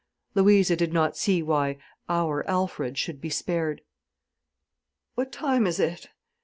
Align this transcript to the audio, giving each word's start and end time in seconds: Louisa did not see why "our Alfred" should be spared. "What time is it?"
Louisa 0.33 0.75
did 0.75 0.91
not 0.91 1.15
see 1.15 1.43
why 1.43 1.77
"our 2.09 2.43
Alfred" 2.49 2.97
should 2.97 3.21
be 3.21 3.29
spared. 3.29 3.83
"What 5.13 5.31
time 5.31 5.67
is 5.67 5.79
it?" 5.79 6.09